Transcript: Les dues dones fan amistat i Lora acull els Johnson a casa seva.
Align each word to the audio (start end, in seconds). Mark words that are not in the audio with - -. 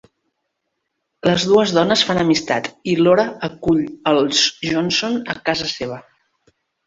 Les 1.27 1.43
dues 1.49 1.73
dones 1.75 2.01
fan 2.11 2.21
amistat 2.21 2.69
i 2.93 2.97
Lora 3.01 3.25
acull 3.49 3.83
els 4.13 4.41
Johnson 4.69 5.19
a 5.35 5.39
casa 5.51 5.69
seva. 5.75 6.01